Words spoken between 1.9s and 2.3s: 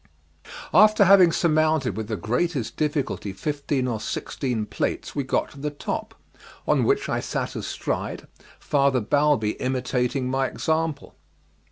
with the